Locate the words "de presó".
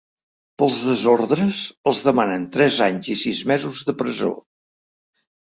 3.91-4.33